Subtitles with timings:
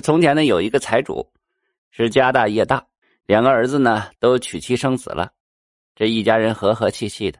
[0.00, 1.30] 从前呢有一个财主，
[1.90, 2.86] 是家大业大，
[3.26, 5.32] 两个儿子呢都娶妻生子了，
[5.94, 7.38] 这一家人和和气气的。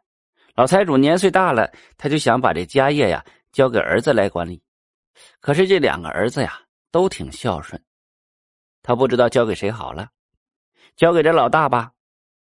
[0.54, 4.62] 老财主年岁大了，他就想把这家业呀交给儿子来管理。
[5.40, 6.60] 可是这两个儿子呀
[6.90, 7.82] 都挺孝顺，
[8.82, 10.08] 他不知道交给谁好了。
[10.96, 11.92] 交给这老大吧，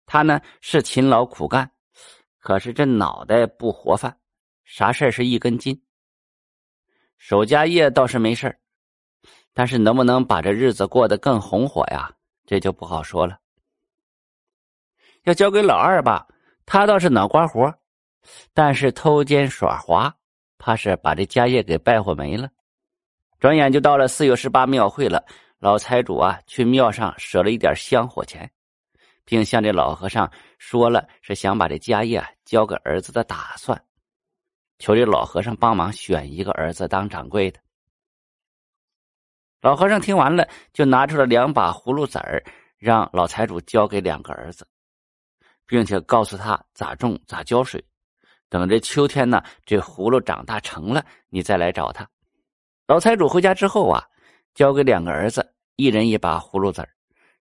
[0.05, 1.71] 他呢是勤劳苦干，
[2.39, 4.17] 可是这脑袋不活泛，
[4.65, 5.81] 啥事是一根筋。
[7.17, 8.57] 守家业倒是没事儿
[9.60, 12.10] 但是能不能把这日子过得更红火呀？
[12.46, 13.38] 这就不好说了。
[15.24, 16.25] 要交给老二吧，
[16.66, 17.69] 他倒是脑瓜活，
[18.54, 20.16] 但是偷奸耍滑，
[20.57, 22.50] 怕是把这家业给败坏没了。
[23.38, 25.21] 转眼就到了四月十八庙会了。
[25.57, 28.50] 老财主啊，去庙上舍了一点香火钱，
[29.25, 33.78] 并向这老和尚说了是想把这家业交给儿子的打算，
[34.78, 37.59] 求这老和尚帮忙选一个儿子当掌柜的。
[39.61, 42.44] 老和尚听完了，就拿出了两把葫芦籽儿，
[42.77, 44.67] 让老财主交给两个儿子，
[45.66, 47.83] 并且告诉他咋种、咋浇水。
[48.49, 52.07] 等这秋天呢，这葫芦长大成了，你再来找他。
[52.88, 54.03] 老财主回家之后啊。
[54.55, 56.89] 交给两个儿子，一人一把葫芦籽儿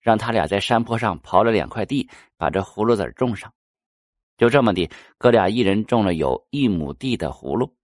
[0.01, 3.53] 让他俩在山坡上刨了两块地，把这葫芦籽种上。
[4.37, 7.75] 就这么的，哥俩一人种了有一亩地的葫芦。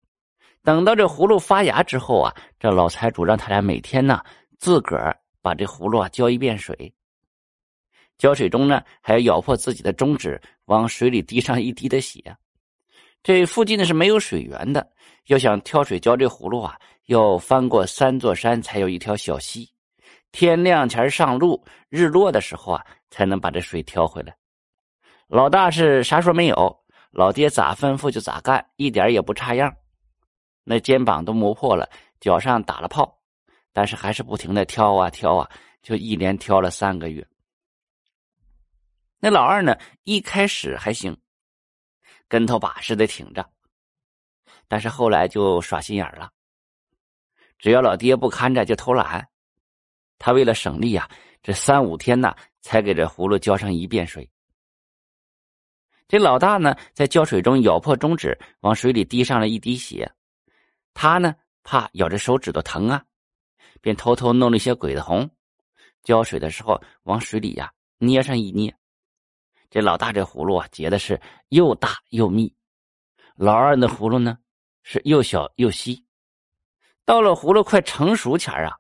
[0.65, 4.21] 等到这葫芦发芽之后啊，这老财主让他俩每天呢
[4.59, 6.93] 自个儿把这葫芦啊浇一遍水。
[8.17, 12.35] 浇水中呢，还要咬破自己的中指，往水里滴上一滴的血。
[13.23, 14.91] 这附近呢是没有水源的，
[15.27, 16.77] 要想挑水浇这葫芦啊。
[17.07, 19.69] 要翻过三座山，才有一条小溪。
[20.33, 24.35] 天亮前上路，日落的时候啊，才能把这水挑回来。
[25.29, 26.75] 老大是啥说没有，
[27.11, 29.71] 老爹咋吩咐就咋干，一点也不差样。
[30.65, 31.89] 那肩膀都磨破了，
[32.21, 33.21] 脚上打了泡，
[33.73, 35.51] 但是还是不停的挑啊挑啊，
[35.83, 37.27] 就一连挑了三个月。
[39.21, 41.17] 那老二呢，一开始还行，
[42.29, 43.49] 跟头把式的挺着，
[44.67, 46.31] 但是后来就耍心眼了。
[47.59, 49.29] 只要老爹不看着，就偷懒。
[50.19, 51.09] 他为了省力啊，
[51.43, 54.31] 这三五天呢，才给这葫芦浇上一遍水。
[56.09, 60.11] 这老大呢，在浇水中咬破中指，往水里滴上了一滴血。
[60.95, 61.35] 他呢，
[61.65, 63.05] 怕咬着手指头疼啊，
[63.81, 65.29] 便偷偷弄了一些鬼子红，
[66.03, 68.75] 浇水的时候往水里呀捏上一捏。
[69.69, 72.49] 这老大这葫芦啊，结的是又大又密；
[73.35, 74.39] 老二那葫芦呢，
[74.83, 76.07] 是又小又细。
[77.05, 78.79] 到了葫芦快成熟前啊，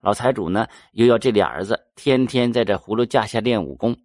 [0.00, 3.96] 老财主呢又要这俩儿子天天在这葫芦架下练武功。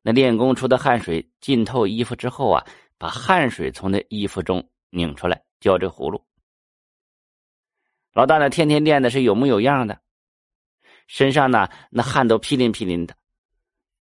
[0.00, 2.64] 那练功出的汗水浸透衣服之后啊，
[2.98, 6.22] 把汗水从那衣服中拧出来浇这葫芦。
[8.12, 9.98] 老大呢天天练的是有模有样的，
[11.06, 13.16] 身上呢那汗都噼淋噼淋的，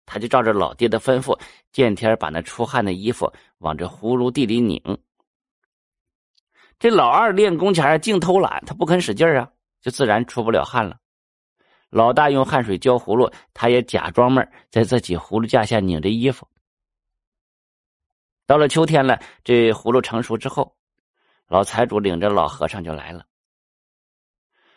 [0.05, 1.37] 他就照着老爹的吩咐，
[1.73, 4.81] 见天把那出汗的衣服往这葫芦地里拧。
[6.77, 10.97] 这老二练功前净偷懒，他不肯使劲啊，就自然出不了汗了。
[11.89, 16.47] 老大用汗水浇葫芦，他也假装闷在自己葫芦架下拧着衣服。
[18.45, 20.73] 到了秋天了，这葫芦成熟之后，
[21.49, 23.25] 老财主领着老和尚就来了。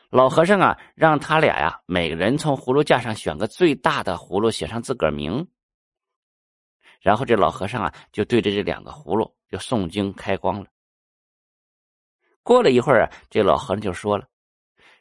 [0.09, 5.47] 老和尚啊，让他俩呀，每个人从葫芦架上选个最大的葫芦，写上自个儿名。
[7.03, 10.67] 然后这老和尚啊，就对着这两个葫芦就诵经开光了。
[12.43, 14.27] 过了一会儿啊，这老和尚就说了：“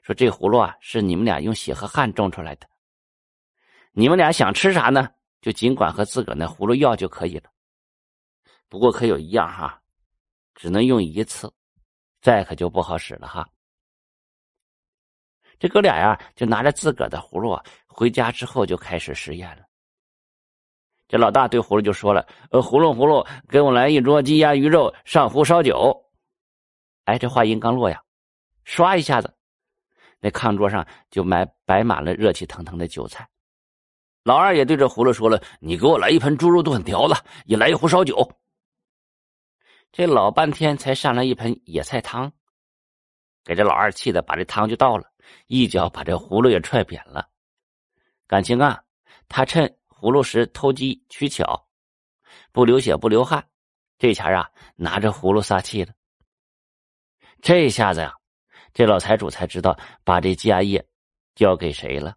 [0.04, 2.68] 说这葫芦啊是你们俩用血和汗种出来的，
[3.94, 5.08] 你们俩想吃啥呢，
[5.40, 7.50] 就尽管和自个儿那葫芦要就可以了。
[8.68, 9.82] 不过可有一样哈，
[10.54, 11.54] 只能用一次，
[12.22, 13.48] 再可就不好使了哈。”
[15.60, 19.64] 这哥俩呀，就拿着自个的葫芦，回家之后就开始实验了。
[21.08, 25.96] 这老大对葫芦就说了：“呃，葫芦葫芦，给我来一桌鸡鸭鱼肉，上壶烧酒。”
[27.06, 28.02] 哎，这话音刚落呀，
[28.66, 29.32] 唰一下子，
[30.20, 33.28] 那炕桌上就埋摆满了热气腾腾的酒菜。
[34.24, 37.14] 老二也对着葫芦说了：“你给我来一盆猪肉炖条子，
[37.46, 38.28] 也来一壶烧酒。”
[39.92, 42.32] 这老半天才上来一盆野菜汤，
[43.44, 45.12] 给这老二气的，把这汤就倒了，
[45.48, 47.30] 一脚把这葫芦也踹扁了。
[48.26, 48.84] 感情啊，
[49.28, 51.68] 他趁葫芦时偷机取巧，
[52.54, 53.46] 不流血不流汗，
[53.98, 55.94] 这前啊拿着葫芦撒气了。
[57.42, 58.14] 这下子呀，
[58.74, 60.88] 这老财主才知道把这家业
[61.36, 62.16] 交给谁了。